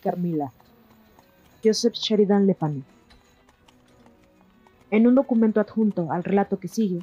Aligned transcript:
Carmila. 0.00 0.52
Joseph 1.62 1.94
Sheridan 1.94 2.46
Le. 2.46 2.56
En 4.90 5.06
un 5.06 5.14
documento 5.14 5.60
adjunto 5.60 6.10
al 6.10 6.24
relato 6.24 6.58
que 6.58 6.68
sigue, 6.68 7.00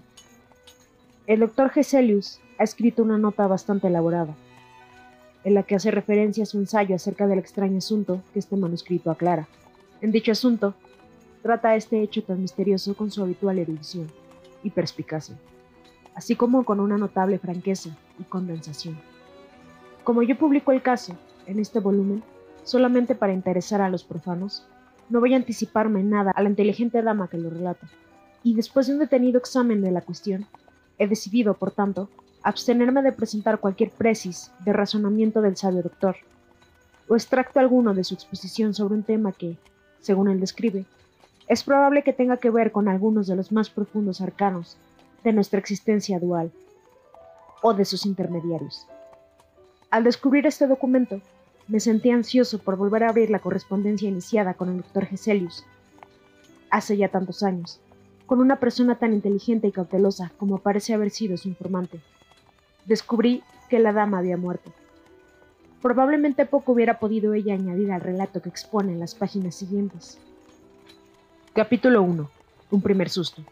el 1.28 1.42
doctor 1.42 1.70
Geselius 1.70 2.40
ha 2.58 2.64
escrito 2.64 3.04
una 3.04 3.18
nota 3.18 3.48
bastante 3.48 3.88
elaborada, 3.88 4.36
en 5.44 5.54
la 5.54 5.64
que 5.64 5.76
hace 5.76 5.92
referencia 5.92 6.44
a 6.44 6.48
su 6.48 6.58
ensayo 6.58 6.96
acerca 6.96 7.28
del 7.28 7.40
extraño 7.40 7.78
asunto 7.78 8.22
que 8.34 8.40
este 8.40 8.56
manuscrito 8.56 9.12
aclara. 9.12 9.48
En 10.02 10.12
dicho 10.12 10.32
asunto, 10.32 10.74
trata 11.44 11.76
este 11.76 12.02
hecho 12.02 12.24
tan 12.24 12.42
misterioso 12.42 12.96
con 12.96 13.12
su 13.12 13.22
habitual 13.22 13.60
erudición 13.60 14.08
y 14.64 14.72
perspicacia, 14.72 15.38
así 16.16 16.36
como 16.36 16.66
con 16.66 16.80
una 16.80 16.98
notable 16.98 17.40
franqueza 17.40 17.96
y 18.20 18.24
condensación. 18.24 18.98
Como 20.04 20.24
yo 20.24 20.38
publico 20.38 20.72
el 20.72 20.82
caso 20.82 21.16
en 21.46 21.60
este 21.60 21.80
volumen, 21.80 22.24
solamente 22.68 23.16
para 23.16 23.34
interesar 23.34 23.82
a 23.82 23.90
los 23.90 24.04
profanos, 24.04 24.68
no 25.10 25.22
voy 25.22 25.34
a 25.34 25.38
anticiparme 25.38 26.04
nada 26.04 26.32
a 26.36 26.44
la 26.44 26.50
inteligente 26.50 27.02
dama 27.02 27.30
que 27.30 27.38
lo 27.38 27.50
relata, 27.50 27.88
y 28.44 28.56
después 28.56 28.88
de 28.88 28.94
un 28.94 29.00
detenido 29.00 29.40
examen 29.40 29.82
de 29.82 29.92
la 29.92 30.02
cuestión, 30.02 30.46
he 30.98 31.08
decidido, 31.08 31.54
por 31.54 31.72
tanto, 31.72 32.10
abstenerme 32.44 33.02
de 33.02 33.14
presentar 33.14 33.60
cualquier 33.60 33.92
precis 33.92 34.52
de 34.66 34.74
razonamiento 34.74 35.42
del 35.42 35.56
sabio 35.56 35.82
doctor, 35.82 36.18
o 37.08 37.16
extracto 37.16 37.60
alguno 37.60 37.94
de 37.94 38.04
su 38.04 38.14
exposición 38.14 38.74
sobre 38.74 38.96
un 38.96 39.04
tema 39.04 39.32
que, 39.32 39.58
según 40.02 40.28
él 40.28 40.42
describe, 40.42 40.86
es 41.48 41.64
probable 41.64 42.04
que 42.04 42.12
tenga 42.12 42.36
que 42.36 42.50
ver 42.50 42.74
con 42.74 42.90
algunos 42.90 43.28
de 43.28 43.38
los 43.38 43.54
más 43.54 43.70
profundos 43.70 44.20
arcanos 44.20 44.78
de 45.24 45.32
nuestra 45.32 45.60
existencia 45.60 46.20
dual, 46.20 46.52
o 47.62 47.74
de 47.74 47.86
sus 47.86 48.06
intermediarios. 48.06 48.88
Al 49.90 50.04
descubrir 50.04 50.46
este 50.46 50.68
documento, 50.68 51.22
me 51.68 51.80
sentí 51.80 52.12
ansioso 52.12 52.60
por 52.60 52.78
volver 52.78 53.04
a 53.04 53.10
abrir 53.10 53.30
la 53.30 53.40
correspondencia 53.40 54.08
iniciada 54.08 54.54
con 54.54 54.70
el 54.70 54.78
doctor 54.78 55.06
Geselius 55.06 55.66
hace 56.70 56.98
ya 56.98 57.10
tantos 57.10 57.44
años, 57.44 57.80
con 58.26 58.40
una 58.40 58.58
persona 58.58 58.96
tan 58.96 59.14
inteligente 59.14 59.68
y 59.68 59.72
cautelosa 59.72 60.32
como 60.38 60.60
parece 60.60 60.94
haber 60.94 61.12
sido 61.12 61.38
su 61.38 61.48
informante. 61.48 62.02
Descubrí 62.86 63.44
que 63.70 63.80
la 63.80 63.94
dama 63.94 64.20
había 64.20 64.38
muerto. 64.38 64.72
Probablemente 65.82 66.46
poco 66.46 66.74
hubiera 66.74 67.00
podido 67.00 67.34
ella 67.34 67.54
añadir 67.54 67.92
al 67.92 68.02
relato 68.02 68.42
que 68.42 68.50
expone 68.50 68.94
en 68.94 69.00
las 69.00 69.16
páginas 69.16 69.56
siguientes. 69.56 70.20
Capítulo 71.54 72.02
1. 72.02 72.30
Un 72.72 72.82
primer 72.82 73.10
susto. 73.10 73.44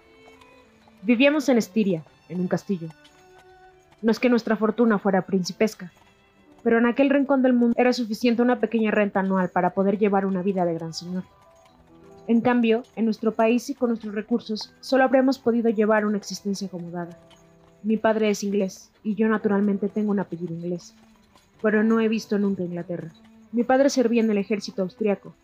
Vivíamos 1.04 1.48
en 1.50 1.58
Estiria, 1.58 2.04
en 2.30 2.40
un 2.40 2.48
castillo. 2.48 2.90
No 4.02 4.12
es 4.12 4.20
que 4.20 4.30
nuestra 4.30 4.56
fortuna 4.56 5.00
fuera 5.00 5.22
principesca, 5.22 5.92
pero 6.66 6.80
en 6.80 6.88
aquel 6.88 7.12
rincón 7.12 7.44
del 7.44 7.54
mundo 7.54 7.76
era 7.78 7.94
suficiente 7.94 8.42
una 8.42 8.60
pequeña 8.60 8.90
renta 8.90 9.20
anual 9.20 9.50
para 9.50 9.76
poder 9.76 10.00
llevar 10.00 10.26
una 10.26 10.42
vida 10.42 10.66
de 10.66 10.74
gran 10.74 10.96
señor. 10.96 11.22
En 12.26 12.42
cambio, 12.42 12.82
en 12.96 13.06
nuestro 13.06 13.34
país 13.34 13.70
y 13.70 13.76
con 13.76 13.90
nuestros 13.90 14.16
recursos, 14.16 14.74
solo 14.80 15.04
habremos 15.04 15.38
podido 15.38 15.70
llevar 15.70 16.08
una 16.08 16.18
existencia 16.18 16.68
acomodada. 16.68 17.20
Mi 17.84 17.98
padre 17.98 18.32
es 18.32 18.44
inglés, 18.44 18.90
y 19.04 19.14
yo 19.14 19.30
naturalmente 19.30 19.90
tengo 19.90 20.10
un 20.10 20.20
apellido 20.20 20.56
inglés, 20.56 20.96
pero 21.62 21.84
no 21.84 22.00
he 22.00 22.08
visto 22.08 22.40
nunca 22.40 22.64
Inglaterra. 22.64 23.12
Mi 23.52 23.64
padre 23.64 23.92
servía 23.92 24.24
en 24.24 24.32
el 24.32 24.40
ejército 24.40 24.82
austriaco. 24.82 25.36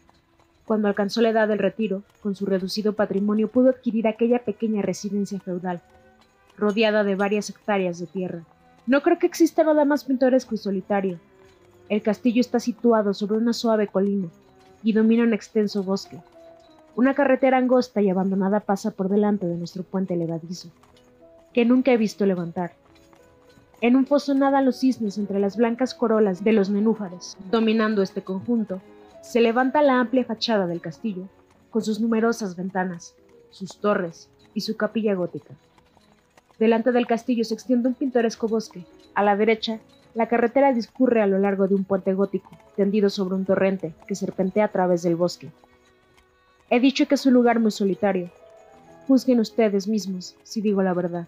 Cuando 0.65 0.87
alcanzó 0.87 1.21
la 1.21 1.29
edad 1.29 1.47
del 1.47 1.59
retiro, 1.59 2.01
con 2.23 2.33
su 2.33 2.47
reducido 2.47 2.93
patrimonio 2.93 3.47
pudo 3.47 3.69
adquirir 3.69 4.07
aquella 4.07 4.39
pequeña 4.39 4.81
residencia 4.81 5.39
feudal, 5.39 5.83
rodeada 6.57 7.03
de 7.03 7.13
varias 7.13 7.51
hectáreas 7.51 7.99
de 7.99 8.07
tierra, 8.07 8.43
no 8.91 9.01
creo 9.01 9.17
que 9.17 9.25
exista 9.25 9.63
nada 9.63 9.85
más 9.85 10.03
pintoresco 10.03 10.53
y 10.53 10.57
solitario. 10.57 11.17
El 11.87 12.01
castillo 12.01 12.41
está 12.41 12.59
situado 12.59 13.13
sobre 13.13 13.37
una 13.37 13.53
suave 13.53 13.87
colina 13.87 14.27
y 14.83 14.91
domina 14.91 15.23
un 15.23 15.33
extenso 15.33 15.81
bosque. 15.81 16.19
Una 16.97 17.13
carretera 17.13 17.57
angosta 17.57 18.01
y 18.01 18.09
abandonada 18.09 18.59
pasa 18.59 18.91
por 18.91 19.07
delante 19.07 19.47
de 19.47 19.55
nuestro 19.55 19.83
puente 19.83 20.17
levadizo, 20.17 20.71
que 21.53 21.63
nunca 21.63 21.93
he 21.93 21.97
visto 21.97 22.25
levantar. 22.25 22.73
En 23.79 23.95
un 23.95 24.05
foso 24.05 24.33
nadan 24.33 24.65
los 24.65 24.81
cisnes 24.81 25.17
entre 25.17 25.39
las 25.39 25.55
blancas 25.55 25.93
corolas 25.93 26.43
de 26.43 26.51
los 26.51 26.69
nenúfares. 26.69 27.37
Dominando 27.49 28.01
este 28.01 28.23
conjunto, 28.23 28.81
se 29.21 29.39
levanta 29.39 29.81
la 29.81 30.01
amplia 30.01 30.25
fachada 30.25 30.67
del 30.67 30.81
castillo, 30.81 31.29
con 31.69 31.81
sus 31.81 32.01
numerosas 32.01 32.57
ventanas, 32.57 33.15
sus 33.51 33.77
torres 33.77 34.29
y 34.53 34.59
su 34.59 34.75
capilla 34.75 35.13
gótica. 35.13 35.53
Delante 36.61 36.91
del 36.91 37.07
castillo 37.07 37.43
se 37.43 37.55
extiende 37.55 37.87
un 37.87 37.95
pintoresco 37.95 38.47
bosque. 38.47 38.85
A 39.15 39.23
la 39.23 39.35
derecha, 39.35 39.79
la 40.13 40.27
carretera 40.27 40.71
discurre 40.71 41.19
a 41.19 41.25
lo 41.25 41.39
largo 41.39 41.67
de 41.67 41.73
un 41.73 41.85
puente 41.85 42.13
gótico, 42.13 42.51
tendido 42.75 43.09
sobre 43.09 43.33
un 43.33 43.45
torrente 43.45 43.95
que 44.05 44.13
serpentea 44.13 44.65
a 44.65 44.71
través 44.71 45.01
del 45.01 45.15
bosque. 45.15 45.49
He 46.69 46.79
dicho 46.79 47.07
que 47.07 47.15
es 47.15 47.25
un 47.25 47.33
lugar 47.33 47.59
muy 47.59 47.71
solitario. 47.71 48.29
Juzguen 49.07 49.39
ustedes 49.39 49.87
mismos 49.87 50.35
si 50.43 50.61
digo 50.61 50.83
la 50.83 50.93
verdad. 50.93 51.27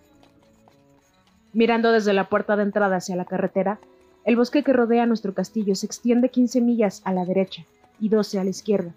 Mirando 1.52 1.92
desde 1.92 2.14
la 2.14 2.30
puerta 2.30 2.56
de 2.56 2.62
entrada 2.62 2.98
hacia 2.98 3.16
la 3.16 3.26
carretera, 3.26 3.80
el 4.26 4.36
bosque 4.36 4.64
que 4.64 4.72
rodea 4.72 5.08
nuestro 5.08 5.34
castillo 5.34 5.74
se 5.74 5.88
extiende 5.88 6.30
15 6.30 6.62
millas 6.62 7.02
a 7.06 7.12
la 7.12 7.26
derecha 7.26 7.66
y 8.00 8.10
12 8.10 8.38
a 8.38 8.44
la 8.44 8.52
izquierda. 8.52 8.92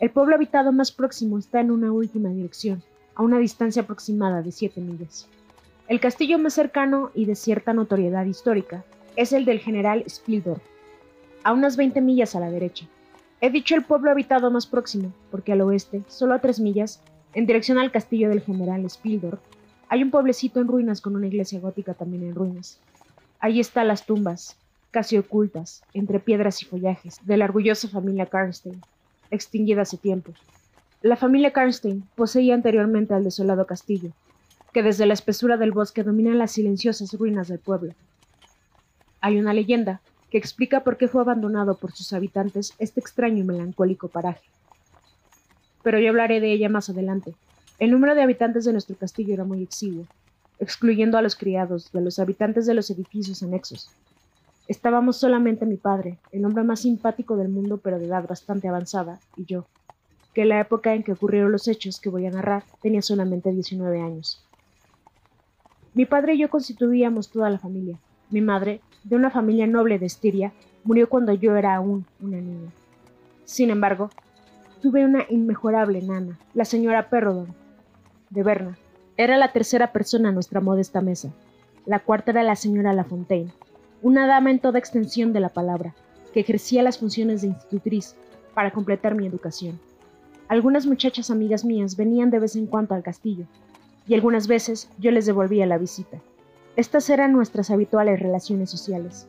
El 0.00 0.08
pueblo 0.08 0.34
habitado 0.34 0.72
más 0.72 0.92
próximo 0.92 1.36
está 1.36 1.60
en 1.60 1.70
una 1.70 1.92
última 1.92 2.30
dirección, 2.30 2.82
a 3.14 3.22
una 3.22 3.36
distancia 3.36 3.82
aproximada 3.82 4.40
de 4.40 4.50
7 4.50 4.80
millas. 4.80 5.28
El 5.88 6.00
castillo 6.00 6.38
más 6.38 6.52
cercano 6.52 7.10
y 7.14 7.24
de 7.24 7.34
cierta 7.34 7.72
notoriedad 7.72 8.26
histórica 8.26 8.84
es 9.16 9.32
el 9.32 9.46
del 9.46 9.58
general 9.58 10.04
Spildorf, 10.06 10.62
a 11.44 11.54
unas 11.54 11.78
20 11.78 12.02
millas 12.02 12.36
a 12.36 12.40
la 12.40 12.50
derecha. 12.50 12.86
He 13.40 13.48
dicho 13.48 13.74
el 13.74 13.84
pueblo 13.84 14.10
habitado 14.10 14.50
más 14.50 14.66
próximo, 14.66 15.14
porque 15.30 15.52
al 15.52 15.62
oeste, 15.62 16.02
solo 16.06 16.34
a 16.34 16.40
3 16.40 16.60
millas, 16.60 17.00
en 17.32 17.46
dirección 17.46 17.78
al 17.78 17.90
castillo 17.90 18.28
del 18.28 18.42
general 18.42 18.88
Spildorf, 18.90 19.40
hay 19.88 20.02
un 20.02 20.10
pueblecito 20.10 20.60
en 20.60 20.68
ruinas 20.68 21.00
con 21.00 21.16
una 21.16 21.26
iglesia 21.26 21.58
gótica 21.58 21.94
también 21.94 22.24
en 22.24 22.34
ruinas. 22.34 22.78
Allí 23.40 23.58
están 23.58 23.88
las 23.88 24.04
tumbas, 24.04 24.58
casi 24.90 25.16
ocultas, 25.16 25.82
entre 25.94 26.20
piedras 26.20 26.60
y 26.60 26.66
follajes, 26.66 27.18
de 27.24 27.38
la 27.38 27.46
orgullosa 27.46 27.88
familia 27.88 28.26
Karnstein, 28.26 28.82
extinguida 29.30 29.82
hace 29.82 29.96
tiempo. 29.96 30.32
La 31.00 31.16
familia 31.16 31.54
Karnstein 31.54 32.06
poseía 32.14 32.52
anteriormente 32.52 33.14
al 33.14 33.24
desolado 33.24 33.66
castillo, 33.66 34.12
que 34.72 34.82
desde 34.82 35.06
la 35.06 35.14
espesura 35.14 35.56
del 35.56 35.72
bosque 35.72 36.04
dominan 36.04 36.38
las 36.38 36.52
silenciosas 36.52 37.12
ruinas 37.14 37.48
del 37.48 37.58
pueblo. 37.58 37.94
Hay 39.20 39.38
una 39.38 39.54
leyenda 39.54 40.00
que 40.30 40.38
explica 40.38 40.84
por 40.84 40.96
qué 40.96 41.08
fue 41.08 41.22
abandonado 41.22 41.76
por 41.76 41.92
sus 41.92 42.12
habitantes 42.12 42.74
este 42.78 43.00
extraño 43.00 43.38
y 43.38 43.44
melancólico 43.44 44.08
paraje. 44.08 44.48
Pero 45.82 45.98
yo 45.98 46.10
hablaré 46.10 46.40
de 46.40 46.52
ella 46.52 46.68
más 46.68 46.90
adelante. 46.90 47.34
El 47.78 47.92
número 47.92 48.14
de 48.14 48.22
habitantes 48.22 48.64
de 48.64 48.72
nuestro 48.72 48.96
castillo 48.96 49.34
era 49.34 49.44
muy 49.44 49.62
exiguo, 49.62 50.06
excluyendo 50.58 51.16
a 51.16 51.22
los 51.22 51.36
criados 51.36 51.90
de 51.92 52.00
los 52.00 52.18
habitantes 52.18 52.66
de 52.66 52.74
los 52.74 52.90
edificios 52.90 53.42
anexos. 53.42 53.90
Estábamos 54.66 55.16
solamente 55.16 55.64
mi 55.64 55.76
padre, 55.76 56.18
el 56.30 56.44
hombre 56.44 56.62
más 56.62 56.80
simpático 56.80 57.36
del 57.36 57.48
mundo 57.48 57.78
pero 57.78 57.98
de 57.98 58.06
edad 58.06 58.28
bastante 58.28 58.68
avanzada, 58.68 59.18
y 59.36 59.46
yo, 59.46 59.66
que 60.34 60.42
en 60.42 60.50
la 60.50 60.60
época 60.60 60.94
en 60.94 61.02
que 61.02 61.12
ocurrieron 61.12 61.52
los 61.52 61.68
hechos 61.68 62.00
que 62.00 62.10
voy 62.10 62.26
a 62.26 62.30
narrar 62.30 62.64
tenía 62.82 63.00
solamente 63.00 63.50
19 63.50 64.00
años. 64.00 64.44
Mi 65.98 66.06
padre 66.06 66.34
y 66.34 66.38
yo 66.38 66.48
constituíamos 66.48 67.28
toda 67.28 67.50
la 67.50 67.58
familia. 67.58 67.98
Mi 68.30 68.40
madre, 68.40 68.80
de 69.02 69.16
una 69.16 69.32
familia 69.32 69.66
noble 69.66 69.98
de 69.98 70.06
Estiria, 70.06 70.52
murió 70.84 71.08
cuando 71.08 71.32
yo 71.32 71.56
era 71.56 71.74
aún 71.74 72.06
una 72.20 72.36
niña. 72.36 72.70
Sin 73.44 73.68
embargo, 73.70 74.08
tuve 74.80 75.04
una 75.04 75.24
inmejorable 75.28 76.00
nana, 76.02 76.38
la 76.54 76.64
señora 76.64 77.10
Perrodon, 77.10 77.52
de 78.30 78.44
Berna. 78.44 78.78
Era 79.16 79.36
la 79.36 79.50
tercera 79.50 79.90
persona 79.90 80.28
en 80.28 80.34
nuestra 80.34 80.60
modesta 80.60 81.00
mesa. 81.00 81.32
La 81.84 81.98
cuarta 81.98 82.30
era 82.30 82.44
la 82.44 82.54
señora 82.54 82.92
Lafontaine, 82.92 83.52
una 84.00 84.28
dama 84.28 84.52
en 84.52 84.60
toda 84.60 84.78
extensión 84.78 85.32
de 85.32 85.40
la 85.40 85.48
palabra, 85.48 85.96
que 86.32 86.38
ejercía 86.38 86.84
las 86.84 86.98
funciones 86.98 87.42
de 87.42 87.48
institutriz 87.48 88.14
para 88.54 88.70
completar 88.70 89.16
mi 89.16 89.26
educación. 89.26 89.80
Algunas 90.46 90.86
muchachas 90.86 91.28
amigas 91.32 91.64
mías 91.64 91.96
venían 91.96 92.30
de 92.30 92.38
vez 92.38 92.54
en 92.54 92.66
cuando 92.66 92.94
al 92.94 93.02
castillo, 93.02 93.46
y 94.08 94.14
algunas 94.14 94.48
veces 94.48 94.90
yo 94.98 95.10
les 95.10 95.26
devolvía 95.26 95.66
la 95.66 95.78
visita. 95.78 96.18
Estas 96.76 97.10
eran 97.10 97.32
nuestras 97.32 97.70
habituales 97.70 98.18
relaciones 98.18 98.70
sociales. 98.70 99.28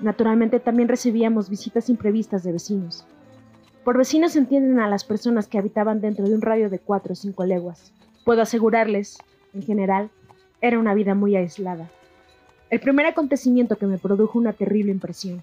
Naturalmente 0.00 0.60
también 0.60 0.88
recibíamos 0.88 1.48
visitas 1.48 1.88
imprevistas 1.88 2.42
de 2.42 2.52
vecinos. 2.52 3.06
Por 3.84 3.96
vecinos 3.96 4.36
entienden 4.36 4.80
a 4.80 4.88
las 4.88 5.04
personas 5.04 5.46
que 5.48 5.58
habitaban 5.58 6.00
dentro 6.00 6.28
de 6.28 6.34
un 6.34 6.42
radio 6.42 6.68
de 6.68 6.78
cuatro 6.78 7.12
o 7.12 7.16
cinco 7.16 7.44
leguas. 7.44 7.92
Puedo 8.24 8.42
asegurarles, 8.42 9.18
en 9.54 9.62
general, 9.62 10.10
era 10.60 10.78
una 10.78 10.94
vida 10.94 11.14
muy 11.14 11.36
aislada. 11.36 11.88
El 12.70 12.80
primer 12.80 13.06
acontecimiento 13.06 13.76
que 13.76 13.86
me 13.86 13.98
produjo 13.98 14.38
una 14.38 14.52
terrible 14.52 14.90
impresión, 14.92 15.42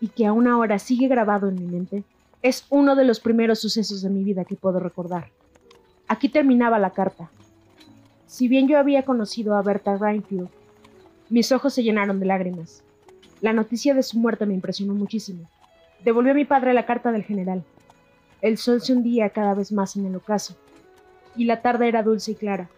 y 0.00 0.08
que 0.08 0.26
aún 0.26 0.48
ahora 0.48 0.80
sigue 0.80 1.06
grabado 1.06 1.48
en 1.48 1.54
mi 1.54 1.66
mente, 1.66 2.02
es 2.42 2.66
uno 2.70 2.96
de 2.96 3.04
los 3.04 3.20
primeros 3.20 3.60
sucesos 3.60 4.02
de 4.02 4.10
mi 4.10 4.24
vida 4.24 4.44
que 4.44 4.56
puedo 4.56 4.80
recordar. 4.80 5.28
Aquí 6.08 6.28
terminaba 6.28 6.80
la 6.80 6.90
carta, 6.90 7.30
si 8.32 8.48
bien 8.48 8.66
yo 8.66 8.78
había 8.78 9.02
conocido 9.02 9.56
a 9.56 9.62
Berta 9.62 9.98
Reinfield, 9.98 10.48
mis 11.28 11.52
ojos 11.52 11.74
se 11.74 11.82
llenaron 11.82 12.18
de 12.18 12.24
lágrimas. 12.24 12.82
La 13.42 13.52
noticia 13.52 13.92
de 13.92 14.02
su 14.02 14.18
muerte 14.18 14.46
me 14.46 14.54
impresionó 14.54 14.94
muchísimo. 14.94 15.50
Devolvió 16.02 16.32
a 16.32 16.34
mi 16.34 16.46
padre 16.46 16.72
la 16.72 16.86
carta 16.86 17.12
del 17.12 17.24
general. 17.24 17.62
El 18.40 18.56
sol 18.56 18.80
se 18.80 18.94
hundía 18.94 19.28
cada 19.28 19.52
vez 19.52 19.70
más 19.70 19.96
en 19.96 20.06
el 20.06 20.16
ocaso, 20.16 20.56
y 21.36 21.44
la 21.44 21.60
tarde 21.60 21.88
era 21.88 22.02
dulce 22.02 22.30
y 22.32 22.34
clara. 22.34 22.70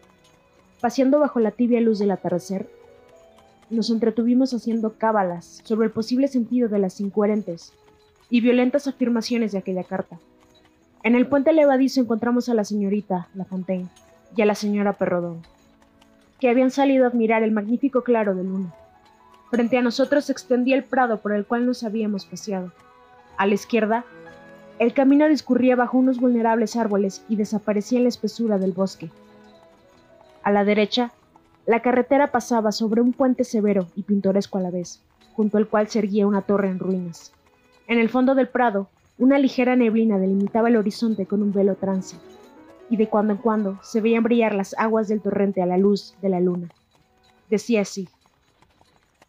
Paseando 0.80 1.20
bajo 1.20 1.38
la 1.38 1.52
tibia 1.52 1.80
luz 1.80 2.00
del 2.00 2.10
atardecer, 2.10 2.68
nos 3.70 3.90
entretuvimos 3.90 4.52
haciendo 4.54 4.98
cábalas 4.98 5.60
sobre 5.62 5.86
el 5.86 5.92
posible 5.92 6.26
sentido 6.26 6.68
de 6.68 6.80
las 6.80 7.00
incoherentes 7.00 7.72
y 8.28 8.40
violentas 8.40 8.88
afirmaciones 8.88 9.52
de 9.52 9.58
aquella 9.58 9.84
carta. 9.84 10.18
En 11.04 11.14
el 11.14 11.28
puente 11.28 11.52
levadizo 11.52 12.00
encontramos 12.00 12.48
a 12.48 12.54
la 12.54 12.64
señorita 12.64 13.28
La 13.34 13.44
Fontaine 13.44 13.88
y 14.36 14.42
a 14.42 14.46
la 14.46 14.54
señora 14.54 14.94
Perrodón, 14.94 15.42
que 16.40 16.48
habían 16.48 16.70
salido 16.70 17.04
a 17.04 17.08
admirar 17.08 17.42
el 17.42 17.52
magnífico 17.52 18.02
claro 18.02 18.34
de 18.34 18.44
luna. 18.44 18.74
Frente 19.50 19.78
a 19.78 19.82
nosotros 19.82 20.24
se 20.24 20.32
extendía 20.32 20.76
el 20.76 20.84
prado 20.84 21.20
por 21.20 21.32
el 21.32 21.46
cual 21.46 21.66
nos 21.66 21.84
habíamos 21.84 22.26
paseado. 22.26 22.72
A 23.36 23.46
la 23.46 23.54
izquierda, 23.54 24.04
el 24.78 24.92
camino 24.92 25.28
discurría 25.28 25.76
bajo 25.76 25.98
unos 25.98 26.18
vulnerables 26.18 26.76
árboles 26.76 27.24
y 27.28 27.36
desaparecía 27.36 27.98
en 27.98 28.04
la 28.04 28.08
espesura 28.08 28.58
del 28.58 28.72
bosque. 28.72 29.10
A 30.42 30.50
la 30.50 30.64
derecha, 30.64 31.12
la 31.66 31.80
carretera 31.80 32.32
pasaba 32.32 32.72
sobre 32.72 33.00
un 33.00 33.12
puente 33.12 33.44
severo 33.44 33.86
y 33.94 34.02
pintoresco 34.02 34.58
a 34.58 34.60
la 34.60 34.70
vez, 34.70 35.00
junto 35.34 35.56
al 35.56 35.68
cual 35.68 35.88
se 35.88 36.00
erguía 36.00 36.26
una 36.26 36.42
torre 36.42 36.68
en 36.68 36.78
ruinas. 36.78 37.32
En 37.86 37.98
el 37.98 38.08
fondo 38.08 38.34
del 38.34 38.48
prado, 38.48 38.88
una 39.16 39.38
ligera 39.38 39.76
neblina 39.76 40.18
delimitaba 40.18 40.68
el 40.68 40.76
horizonte 40.76 41.26
con 41.26 41.42
un 41.42 41.52
velo 41.52 41.76
trance, 41.76 42.16
y 42.90 42.96
de 42.96 43.08
cuando 43.08 43.32
en 43.32 43.38
cuando 43.38 43.78
se 43.82 44.00
veían 44.00 44.22
brillar 44.22 44.54
las 44.54 44.74
aguas 44.78 45.08
del 45.08 45.20
torrente 45.20 45.62
a 45.62 45.66
la 45.66 45.78
luz 45.78 46.14
de 46.20 46.28
la 46.28 46.40
luna. 46.40 46.68
Decía 47.50 47.82
así, 47.82 48.08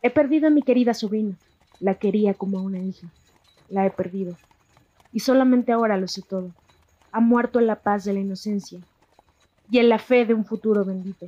He 0.02 0.12
perdido 0.12 0.48
a 0.48 0.52
mi 0.52 0.62
querida 0.62 0.94
sobrina, 0.94 1.36
la 1.80 1.96
quería 1.96 2.34
como 2.34 2.60
a 2.60 2.62
una 2.62 2.80
hija, 2.80 3.08
la 3.70 3.86
he 3.86 3.90
perdido, 3.90 4.36
y 5.12 5.20
solamente 5.20 5.72
ahora 5.72 5.98
lo 5.98 6.08
sé 6.08 6.22
todo. 6.22 6.52
Ha 7.12 7.20
muerto 7.20 7.60
en 7.60 7.68
la 7.68 7.78
paz 7.78 8.04
de 8.04 8.14
la 8.14 8.20
inocencia 8.20 8.80
y 9.72 9.80
en 9.80 9.90
la 9.90 10.00
fe 10.00 10.26
de 10.26 10.34
un 10.34 10.46
futuro 10.46 10.86
bendito. 10.86 11.28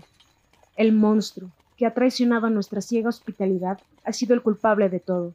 El 0.76 0.94
monstruo, 0.94 1.50
que 1.76 1.86
ha 1.86 1.94
traicionado 1.94 2.50
nuestra 2.50 2.82
ciega 2.82 3.10
hospitalidad, 3.10 3.80
ha 4.04 4.14
sido 4.14 4.34
el 4.34 4.42
culpable 4.42 4.90
de 4.90 5.00
todo. 5.00 5.34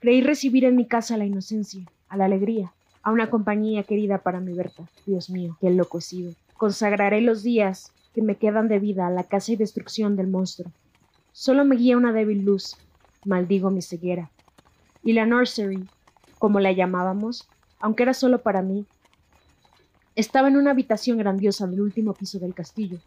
Creí 0.00 0.22
recibir 0.22 0.64
en 0.64 0.76
mi 0.76 0.86
casa 0.86 1.16
la 1.16 1.26
inocencia, 1.26 1.84
a 2.08 2.16
la 2.16 2.24
alegría, 2.26 2.72
a 3.02 3.10
una 3.10 3.30
compañía 3.30 3.82
querida 3.82 4.18
para 4.18 4.40
mi 4.40 4.54
Berta. 4.54 4.84
Dios 5.06 5.30
mío, 5.30 5.56
qué 5.60 5.70
loco 5.70 5.98
he 5.98 6.02
sido. 6.02 6.32
Consagraré 6.56 7.20
los 7.20 7.42
días 7.42 7.92
que 8.14 8.22
me 8.22 8.36
quedan 8.36 8.68
de 8.68 8.78
vida 8.78 9.06
a 9.06 9.10
la 9.10 9.24
casa 9.24 9.52
y 9.52 9.56
destrucción 9.56 10.16
del 10.16 10.28
monstruo. 10.28 10.70
Solo 11.32 11.64
me 11.64 11.76
guía 11.76 11.96
una 11.96 12.12
débil 12.12 12.44
luz, 12.44 12.76
maldigo 13.24 13.70
mi 13.70 13.82
ceguera. 13.82 14.30
Y 15.02 15.14
la 15.14 15.26
nursery, 15.26 15.88
como 16.38 16.60
la 16.60 16.72
llamábamos, 16.72 17.48
aunque 17.80 18.04
era 18.04 18.14
solo 18.14 18.42
para 18.42 18.62
mí, 18.62 18.86
estaba 20.14 20.48
en 20.48 20.56
una 20.56 20.72
habitación 20.72 21.18
grandiosa 21.18 21.66
del 21.66 21.80
último 21.80 22.12
piso 22.12 22.38
del 22.38 22.54
castillo, 22.54 22.98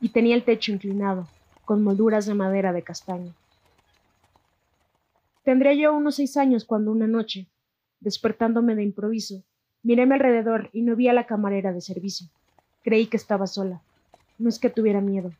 y 0.00 0.10
tenía 0.10 0.34
el 0.34 0.44
techo 0.44 0.72
inclinado, 0.72 1.26
con 1.64 1.82
molduras 1.82 2.26
de 2.26 2.34
madera 2.34 2.72
de 2.72 2.82
castaño. 2.82 3.34
Tendría 5.42 5.74
yo 5.74 5.94
unos 5.94 6.16
seis 6.16 6.36
años 6.36 6.64
cuando 6.64 6.92
una 6.92 7.06
noche, 7.06 7.46
despertándome 8.04 8.76
de 8.76 8.84
improviso, 8.84 9.42
miré 9.82 10.02
a 10.02 10.06
mi 10.06 10.14
alrededor 10.14 10.70
y 10.72 10.82
no 10.82 10.94
vi 10.94 11.08
a 11.08 11.12
la 11.12 11.26
camarera 11.26 11.72
de 11.72 11.80
servicio. 11.80 12.28
Creí 12.82 13.06
que 13.06 13.16
estaba 13.16 13.46
sola. 13.46 13.80
No 14.38 14.48
es 14.48 14.58
que 14.58 14.70
tuviera 14.70 15.00
miedo, 15.00 15.32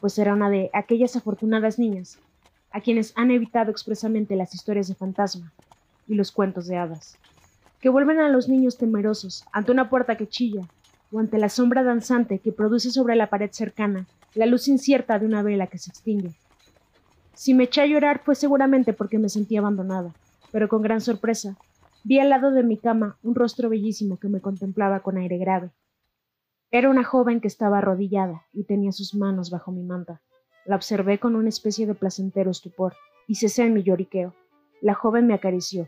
pues 0.00 0.18
era 0.18 0.34
una 0.34 0.50
de 0.50 0.68
aquellas 0.74 1.16
afortunadas 1.16 1.78
niñas 1.78 2.18
a 2.70 2.80
quienes 2.80 3.12
han 3.16 3.30
evitado 3.30 3.70
expresamente 3.70 4.36
las 4.36 4.54
historias 4.54 4.88
de 4.88 4.94
fantasma 4.94 5.52
y 6.06 6.14
los 6.14 6.32
cuentos 6.32 6.66
de 6.66 6.76
hadas, 6.76 7.16
que 7.80 7.88
vuelven 7.88 8.20
a 8.20 8.28
los 8.28 8.48
niños 8.48 8.76
temerosos 8.76 9.44
ante 9.52 9.72
una 9.72 9.88
puerta 9.88 10.16
que 10.16 10.28
chilla 10.28 10.62
o 11.10 11.18
ante 11.18 11.38
la 11.38 11.48
sombra 11.48 11.82
danzante 11.82 12.40
que 12.40 12.52
produce 12.52 12.90
sobre 12.90 13.16
la 13.16 13.30
pared 13.30 13.50
cercana 13.52 14.06
la 14.34 14.46
luz 14.46 14.68
incierta 14.68 15.18
de 15.18 15.26
una 15.26 15.42
vela 15.42 15.66
que 15.68 15.78
se 15.78 15.90
extingue. 15.90 16.32
Si 17.34 17.54
me 17.54 17.64
eché 17.64 17.80
a 17.80 17.86
llorar 17.86 18.20
fue 18.24 18.34
seguramente 18.34 18.92
porque 18.92 19.18
me 19.18 19.28
sentí 19.28 19.56
abandonada, 19.56 20.12
pero 20.52 20.68
con 20.68 20.82
gran 20.82 21.00
sorpresa 21.00 21.56
vi 22.08 22.18
al 22.20 22.30
lado 22.30 22.52
de 22.52 22.62
mi 22.62 22.78
cama 22.78 23.18
un 23.22 23.34
rostro 23.34 23.68
bellísimo 23.68 24.18
que 24.18 24.30
me 24.30 24.40
contemplaba 24.40 25.00
con 25.00 25.18
aire 25.18 25.36
grave. 25.36 25.72
Era 26.70 26.88
una 26.88 27.04
joven 27.04 27.42
que 27.42 27.48
estaba 27.48 27.78
arrodillada 27.78 28.46
y 28.50 28.64
tenía 28.64 28.92
sus 28.92 29.14
manos 29.14 29.50
bajo 29.50 29.72
mi 29.72 29.82
manta. 29.82 30.22
La 30.64 30.76
observé 30.76 31.18
con 31.18 31.36
una 31.36 31.50
especie 31.50 31.86
de 31.86 31.94
placentero 31.94 32.50
estupor 32.50 32.94
y 33.26 33.34
cesé 33.34 33.66
en 33.66 33.74
mi 33.74 33.82
lloriqueo. 33.82 34.34
La 34.80 34.94
joven 34.94 35.26
me 35.26 35.34
acarició. 35.34 35.86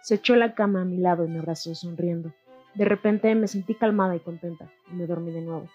Se 0.00 0.16
echó 0.16 0.34
la 0.34 0.56
cama 0.56 0.82
a 0.82 0.84
mi 0.84 0.96
lado 0.96 1.24
y 1.24 1.28
me 1.28 1.38
abrazó 1.38 1.76
sonriendo. 1.76 2.32
De 2.74 2.84
repente 2.84 3.32
me 3.36 3.46
sentí 3.46 3.76
calmada 3.76 4.16
y 4.16 4.20
contenta 4.20 4.68
y 4.90 4.96
me 4.96 5.06
dormí 5.06 5.30
de 5.30 5.42
nuevo. 5.42 5.68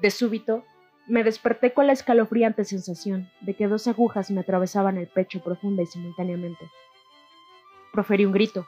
De 0.00 0.10
súbito, 0.10 0.64
me 1.06 1.24
desperté 1.24 1.74
con 1.74 1.86
la 1.86 1.92
escalofriante 1.92 2.64
sensación 2.64 3.28
de 3.42 3.52
que 3.52 3.68
dos 3.68 3.86
agujas 3.86 4.30
me 4.30 4.40
atravesaban 4.40 4.96
el 4.96 5.08
pecho 5.08 5.42
profunda 5.44 5.82
y 5.82 5.86
simultáneamente. 5.86 6.70
Proferí 7.92 8.24
un 8.24 8.32
grito. 8.32 8.66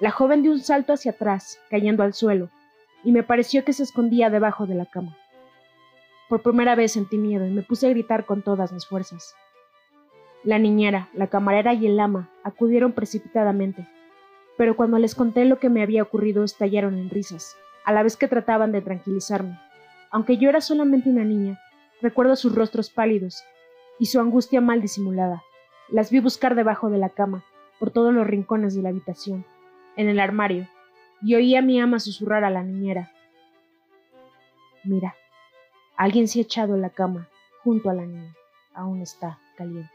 La 0.00 0.12
joven 0.12 0.42
dio 0.42 0.52
un 0.52 0.60
salto 0.60 0.92
hacia 0.92 1.10
atrás, 1.10 1.58
cayendo 1.70 2.04
al 2.04 2.14
suelo, 2.14 2.50
y 3.02 3.10
me 3.10 3.24
pareció 3.24 3.64
que 3.64 3.72
se 3.72 3.82
escondía 3.82 4.30
debajo 4.30 4.66
de 4.66 4.76
la 4.76 4.86
cama. 4.86 5.16
Por 6.28 6.42
primera 6.42 6.76
vez 6.76 6.92
sentí 6.92 7.18
miedo 7.18 7.46
y 7.46 7.50
me 7.50 7.62
puse 7.62 7.86
a 7.86 7.90
gritar 7.90 8.24
con 8.24 8.42
todas 8.42 8.72
mis 8.72 8.86
fuerzas. 8.86 9.34
La 10.44 10.60
niñera, 10.60 11.08
la 11.14 11.26
camarera 11.26 11.74
y 11.74 11.86
el 11.86 11.98
ama 11.98 12.30
acudieron 12.44 12.92
precipitadamente, 12.92 13.88
pero 14.56 14.76
cuando 14.76 14.98
les 14.98 15.16
conté 15.16 15.44
lo 15.46 15.58
que 15.58 15.68
me 15.68 15.82
había 15.82 16.02
ocurrido 16.02 16.44
estallaron 16.44 16.96
en 16.96 17.10
risas, 17.10 17.56
a 17.84 17.92
la 17.92 18.04
vez 18.04 18.16
que 18.16 18.28
trataban 18.28 18.70
de 18.70 18.82
tranquilizarme. 18.82 19.58
Aunque 20.12 20.36
yo 20.36 20.48
era 20.48 20.60
solamente 20.60 21.10
una 21.10 21.24
niña, 21.24 21.58
recuerdo 22.00 22.36
sus 22.36 22.54
rostros 22.54 22.88
pálidos 22.90 23.42
y 23.98 24.06
su 24.06 24.20
angustia 24.20 24.60
mal 24.60 24.80
disimulada. 24.80 25.42
Las 25.88 26.12
vi 26.12 26.20
buscar 26.20 26.54
debajo 26.54 26.88
de 26.88 26.98
la 26.98 27.08
cama, 27.08 27.44
por 27.80 27.90
todos 27.90 28.14
los 28.14 28.26
rincones 28.26 28.76
de 28.76 28.82
la 28.82 28.90
habitación, 28.90 29.44
en 29.98 30.08
el 30.08 30.20
armario, 30.20 30.68
y 31.20 31.34
oí 31.34 31.56
a 31.56 31.60
mi 31.60 31.80
ama 31.80 31.98
susurrar 31.98 32.44
a 32.44 32.50
la 32.50 32.62
niñera. 32.62 33.10
Mira, 34.84 35.16
alguien 35.96 36.28
se 36.28 36.38
ha 36.38 36.42
echado 36.42 36.76
en 36.76 36.82
la 36.82 36.90
cama, 36.90 37.28
junto 37.64 37.90
a 37.90 37.94
la 37.94 38.06
niña. 38.06 38.32
Aún 38.74 39.02
está 39.02 39.40
caliente. 39.56 39.90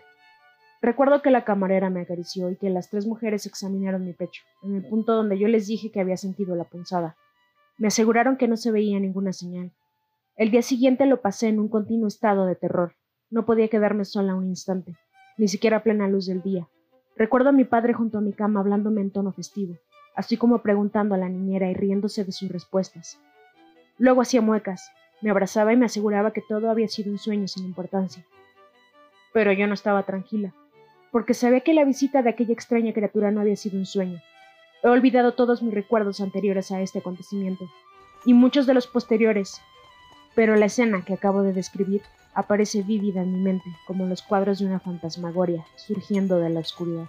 Recuerdo 0.81 1.21
que 1.21 1.31
la 1.31 1.45
camarera 1.45 1.89
me 1.89 2.01
acarició 2.01 2.49
y 2.49 2.57
que 2.57 2.69
las 2.69 2.89
tres 2.89 3.07
mujeres 3.07 3.45
examinaron 3.45 4.03
mi 4.03 4.11
pecho, 4.11 4.43
en 4.61 4.75
el 4.75 4.85
punto 4.85 5.15
donde 5.15 5.39
yo 5.39 5.47
les 5.47 5.67
dije 5.67 5.89
que 5.89 6.01
había 6.01 6.17
sentido 6.17 6.57
la 6.57 6.65
punzada. 6.65 7.15
Me 7.77 7.87
aseguraron 7.87 8.35
que 8.35 8.49
no 8.49 8.57
se 8.57 8.71
veía 8.71 8.99
ninguna 8.99 9.31
señal. 9.31 9.71
El 10.35 10.51
día 10.51 10.63
siguiente 10.63 11.05
lo 11.05 11.21
pasé 11.21 11.47
en 11.47 11.59
un 11.59 11.69
continuo 11.69 12.09
estado 12.09 12.45
de 12.45 12.55
terror. 12.55 12.93
No 13.29 13.45
podía 13.45 13.69
quedarme 13.69 14.03
sola 14.03 14.35
un 14.35 14.49
instante, 14.49 14.97
ni 15.37 15.47
siquiera 15.47 15.77
a 15.77 15.83
plena 15.83 16.09
luz 16.09 16.25
del 16.25 16.41
día. 16.41 16.67
Recuerdo 17.15 17.49
a 17.49 17.53
mi 17.53 17.63
padre 17.63 17.93
junto 17.93 18.17
a 18.17 18.21
mi 18.21 18.33
cama 18.33 18.59
hablándome 18.59 18.99
en 18.99 19.11
tono 19.11 19.31
festivo, 19.31 19.77
así 20.15 20.37
como 20.37 20.61
preguntando 20.61 21.15
a 21.15 21.17
la 21.17 21.29
niñera 21.29 21.69
y 21.69 21.73
riéndose 21.73 22.23
de 22.23 22.31
sus 22.31 22.49
respuestas. 22.49 23.19
Luego 23.97 24.21
hacía 24.21 24.41
muecas, 24.41 24.91
me 25.21 25.29
abrazaba 25.29 25.73
y 25.73 25.77
me 25.77 25.85
aseguraba 25.85 26.31
que 26.31 26.41
todo 26.41 26.69
había 26.69 26.87
sido 26.87 27.11
un 27.11 27.19
sueño 27.19 27.47
sin 27.47 27.65
importancia. 27.65 28.25
Pero 29.31 29.51
yo 29.51 29.67
no 29.67 29.73
estaba 29.73 30.03
tranquila 30.03 30.53
porque 31.13 31.35
sabía 31.35 31.59
que 31.61 31.75
la 31.75 31.85
visita 31.85 32.23
de 32.23 32.31
aquella 32.31 32.53
extraña 32.53 32.91
criatura 32.91 33.29
no 33.29 33.39
había 33.39 33.55
sido 33.55 33.77
un 33.77 33.85
sueño. 33.85 34.19
He 34.81 34.87
olvidado 34.87 35.33
todos 35.33 35.61
mis 35.61 35.73
recuerdos 35.73 36.19
anteriores 36.19 36.71
a 36.71 36.81
este 36.81 36.99
acontecimiento, 36.99 37.69
y 38.25 38.33
muchos 38.33 38.65
de 38.65 38.73
los 38.73 38.87
posteriores, 38.87 39.61
pero 40.33 40.55
la 40.55 40.65
escena 40.65 41.05
que 41.05 41.13
acabo 41.13 41.43
de 41.43 41.53
describir 41.53 42.01
aparece 42.33 42.81
vívida 42.81 43.21
en 43.21 43.31
mi 43.31 43.39
mente 43.39 43.69
como 43.85 44.07
los 44.07 44.23
cuadros 44.23 44.57
de 44.57 44.65
una 44.65 44.79
fantasmagoria 44.79 45.63
surgiendo 45.75 46.39
de 46.39 46.49
la 46.49 46.61
oscuridad. 46.61 47.05